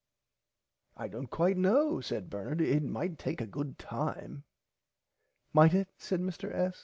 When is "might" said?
2.81-3.19, 5.53-5.75